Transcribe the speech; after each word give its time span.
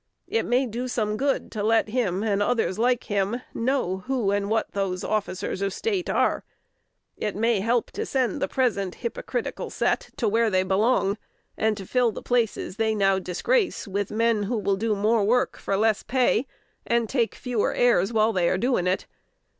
It 0.27 0.47
may 0.47 0.65
do 0.65 0.87
some 0.87 1.15
good 1.15 1.51
to 1.51 1.61
let 1.61 1.89
him, 1.89 2.23
and 2.23 2.41
others 2.41 2.79
like 2.79 3.03
him, 3.03 3.41
know 3.53 3.97
who 4.07 4.31
and 4.31 4.49
what 4.49 4.71
those 4.71 5.03
officers 5.03 5.61
of 5.61 5.73
State 5.75 6.09
are. 6.09 6.43
It 7.17 7.35
may 7.35 7.59
help 7.59 7.91
to 7.91 8.05
send 8.07 8.41
the 8.41 8.47
present 8.47 8.95
hypocritical 9.05 9.69
set 9.69 10.09
to 10.17 10.27
where 10.27 10.49
they 10.49 10.63
belong, 10.63 11.19
and 11.55 11.77
to 11.77 11.85
fill 11.85 12.11
the 12.11 12.23
places 12.23 12.77
they 12.77 12.95
now 12.95 13.19
disgrace 13.19 13.87
with 13.87 14.09
men 14.09 14.41
who 14.41 14.57
will 14.57 14.75
do 14.75 14.95
more 14.95 15.23
work 15.23 15.55
for 15.55 15.77
less 15.77 16.01
pay, 16.01 16.47
and 16.83 17.07
take 17.07 17.35
a 17.35 17.39
fewer 17.39 17.71
airs 17.75 18.11
while 18.11 18.33
they 18.33 18.49
are 18.49 18.57
doing 18.57 18.87
it. 18.87 19.05